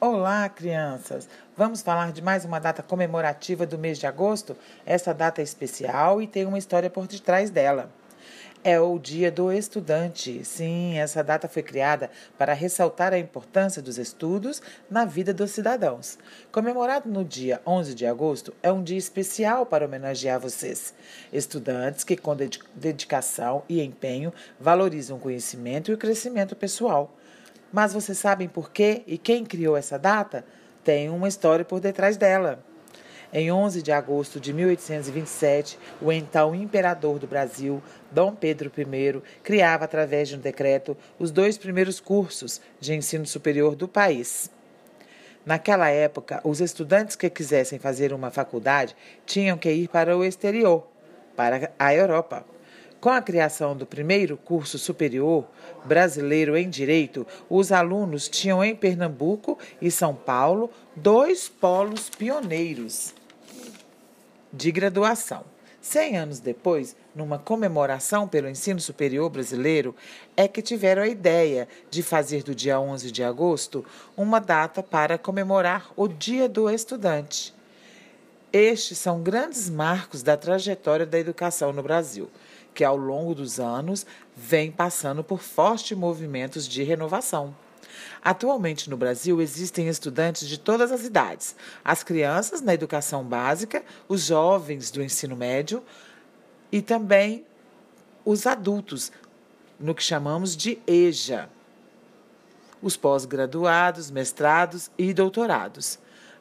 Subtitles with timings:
[0.00, 1.28] Olá, crianças!
[1.56, 4.56] Vamos falar de mais uma data comemorativa do mês de agosto?
[4.86, 7.90] Essa data é especial e tem uma história por detrás dela.
[8.62, 10.44] É o Dia do Estudante.
[10.44, 16.16] Sim, essa data foi criada para ressaltar a importância dos estudos na vida dos cidadãos.
[16.52, 20.94] Comemorado no dia 11 de agosto, é um dia especial para homenagear vocês,
[21.32, 22.36] estudantes que, com
[22.72, 27.12] dedicação e empenho, valorizam o conhecimento e o crescimento pessoal.
[27.72, 30.44] Mas vocês sabem por quê e quem criou essa data?
[30.82, 32.64] Tem uma história por detrás dela.
[33.30, 39.84] Em 11 de agosto de 1827, o então imperador do Brasil, Dom Pedro I, criava,
[39.84, 44.50] através de um decreto, os dois primeiros cursos de ensino superior do país.
[45.44, 50.86] Naquela época, os estudantes que quisessem fazer uma faculdade tinham que ir para o exterior,
[51.36, 52.46] para a Europa.
[53.00, 55.46] Com a criação do primeiro curso superior
[55.84, 63.14] brasileiro em Direito, os alunos tinham em Pernambuco e São Paulo dois polos pioneiros
[64.52, 65.44] de graduação.
[65.80, 69.94] Cem anos depois, numa comemoração pelo ensino superior brasileiro,
[70.36, 75.16] é que tiveram a ideia de fazer do dia 11 de agosto uma data para
[75.16, 77.54] comemorar o Dia do Estudante.
[78.52, 82.30] Estes são grandes marcos da trajetória da educação no Brasil
[82.78, 87.52] que ao longo dos anos vem passando por fortes movimentos de renovação.
[88.22, 94.22] Atualmente no Brasil existem estudantes de todas as idades: as crianças na educação básica, os
[94.22, 95.82] jovens do ensino médio
[96.70, 97.44] e também
[98.24, 99.10] os adultos,
[99.80, 101.50] no que chamamos de EJA,
[102.80, 105.98] os pós-graduados, mestrados e doutorados.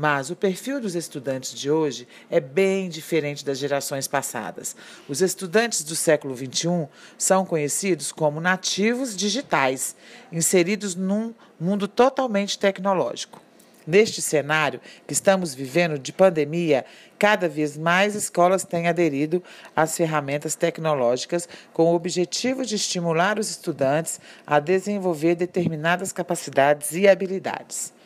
[0.00, 4.76] Mas o perfil dos estudantes de hoje é bem diferente das gerações passadas.
[5.08, 6.86] Os estudantes do século XXI
[7.18, 9.96] são conhecidos como nativos digitais,
[10.30, 13.42] inseridos num mundo totalmente tecnológico.
[13.84, 16.84] Neste cenário que estamos vivendo de pandemia,
[17.18, 19.42] cada vez mais escolas têm aderido
[19.74, 27.08] às ferramentas tecnológicas com o objetivo de estimular os estudantes a desenvolver determinadas capacidades e
[27.08, 27.97] habilidades.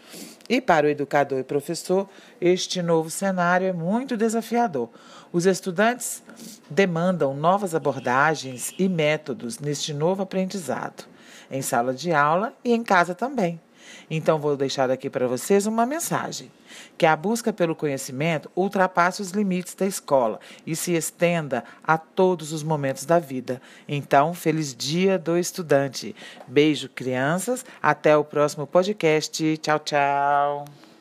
[0.49, 2.09] E para o educador e professor,
[2.41, 4.91] este novo cenário é muito desafiador.
[5.33, 6.23] Os estudantes
[6.69, 11.05] demandam novas abordagens e métodos neste novo aprendizado,
[11.51, 13.61] em sala de aula e em casa também.
[14.11, 16.51] Então, vou deixar aqui para vocês uma mensagem:
[16.97, 22.53] que a busca pelo conhecimento ultrapasse os limites da escola e se estenda a todos
[22.53, 23.61] os momentos da vida.
[23.89, 26.15] Então, feliz Dia do Estudante.
[26.47, 27.65] Beijo, crianças.
[27.83, 29.57] Até o próximo podcast.
[29.59, 30.92] Tchau, tchau.